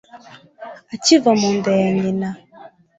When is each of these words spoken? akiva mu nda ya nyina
akiva 0.93 1.31
mu 1.39 1.49
nda 1.57 1.71
ya 1.81 1.89
nyina 1.99 2.29